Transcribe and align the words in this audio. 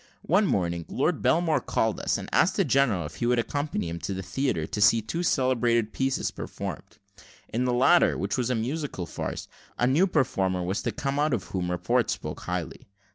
One 0.25 0.47
morning, 0.47 0.85
Lord 0.89 1.21
Belmore 1.21 1.61
called 1.61 1.97
upon 1.97 2.05
us, 2.05 2.17
and 2.17 2.27
asked 2.31 2.55
the 2.55 2.65
general 2.65 3.05
if 3.05 3.21
we 3.21 3.27
would 3.27 3.37
accompany 3.37 3.87
him 3.87 3.99
to 3.99 4.15
the 4.15 4.23
theatre, 4.23 4.65
to 4.65 4.81
see 4.81 4.99
two 4.99 5.21
celebrated 5.21 5.93
pieces 5.93 6.31
performed. 6.31 6.97
In 7.53 7.65
the 7.65 7.71
latter, 7.73 8.17
which 8.17 8.35
was 8.35 8.49
a 8.49 8.55
musical 8.55 9.05
farce, 9.05 9.47
a 9.77 9.85
new 9.85 10.07
performer 10.07 10.63
was 10.63 10.81
to 10.81 10.91
come 10.91 11.19
out 11.19 11.35
of 11.35 11.43
whom 11.43 11.69
report 11.69 12.09
spoke 12.09 12.39
highly. 12.39 12.87